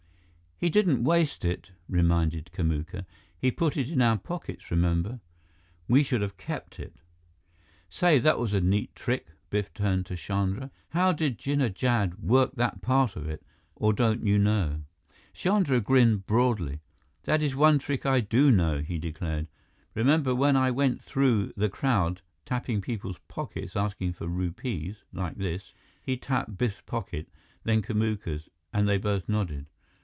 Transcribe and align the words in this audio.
"He 0.63 0.69
didn't 0.69 1.03
waste 1.03 1.43
it," 1.43 1.71
reminded 1.89 2.51
Kamuka. 2.53 3.07
"He 3.35 3.49
put 3.49 3.75
it 3.77 3.89
in 3.89 3.99
our 3.99 4.19
pockets, 4.19 4.69
remember? 4.69 5.19
We 5.87 6.03
should 6.03 6.21
have 6.21 6.37
kept 6.37 6.79
it." 6.79 6.97
"Say, 7.89 8.19
that 8.19 8.37
was 8.37 8.53
a 8.53 8.61
neat 8.61 8.93
trick." 8.95 9.29
Biff 9.49 9.73
turned 9.73 10.05
to 10.05 10.15
Chandra. 10.15 10.69
"How 10.89 11.13
did 11.13 11.39
Jinnah 11.39 11.73
Jad 11.73 12.19
work 12.19 12.51
that 12.57 12.79
part 12.79 13.15
of 13.15 13.27
it? 13.27 13.43
Or 13.75 13.91
don't 13.91 14.23
you 14.23 14.37
know?" 14.37 14.83
Chandra 15.33 15.81
grinned 15.81 16.27
broadly. 16.27 16.79
"That 17.23 17.41
is 17.41 17.55
one 17.55 17.79
trick 17.79 18.05
I 18.05 18.19
do 18.19 18.51
know," 18.51 18.81
he 18.81 18.99
declared. 18.99 19.47
"Remember 19.95 20.35
when 20.35 20.55
I 20.55 20.69
went 20.69 21.01
through 21.01 21.53
the 21.57 21.69
crowd, 21.69 22.21
tapping 22.45 22.81
people's 22.81 23.17
pockets, 23.27 23.75
asking 23.75 24.13
for 24.13 24.27
rupees, 24.27 24.97
like 25.11 25.37
this?" 25.37 25.73
He 26.03 26.17
tapped 26.17 26.55
Biff's 26.59 26.81
pocket, 26.81 27.29
then 27.63 27.81
Kamuka's, 27.81 28.47
and 28.71 28.87
they 28.87 28.99
both 28.99 29.27
nodded. 29.27 29.65